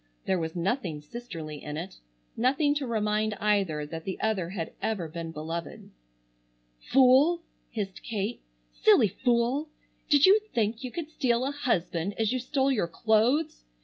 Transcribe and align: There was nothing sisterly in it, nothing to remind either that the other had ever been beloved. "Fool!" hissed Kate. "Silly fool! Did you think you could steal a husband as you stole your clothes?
There 0.25 0.39
was 0.39 0.55
nothing 0.55 0.99
sisterly 0.99 1.61
in 1.63 1.77
it, 1.77 1.97
nothing 2.35 2.73
to 2.73 2.87
remind 2.87 3.35
either 3.35 3.85
that 3.85 4.03
the 4.03 4.19
other 4.19 4.49
had 4.49 4.73
ever 4.81 5.07
been 5.07 5.31
beloved. 5.31 5.91
"Fool!" 6.79 7.43
hissed 7.69 8.01
Kate. 8.01 8.41
"Silly 8.71 9.09
fool! 9.09 9.69
Did 10.09 10.25
you 10.25 10.39
think 10.55 10.83
you 10.83 10.89
could 10.91 11.11
steal 11.11 11.45
a 11.45 11.51
husband 11.51 12.15
as 12.17 12.33
you 12.33 12.39
stole 12.39 12.71
your 12.71 12.87
clothes? 12.87 13.65